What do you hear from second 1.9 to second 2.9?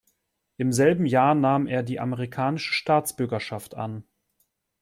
amerikanische